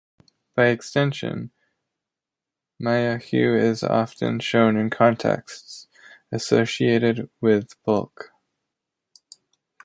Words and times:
By 0.55 0.69
extension, 0.69 1.51
Mayahuel 2.81 3.61
is 3.61 3.83
often 3.83 4.39
shown 4.39 4.75
in 4.75 4.89
contexts 4.89 5.87
associated 6.31 7.29
with 7.39 7.75
pulque. 7.83 8.31